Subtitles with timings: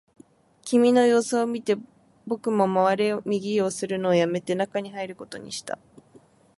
[0.63, 1.77] 君の様子を見て、
[2.25, 5.77] 僕も回れ右をするのをやめて、中に入ることにした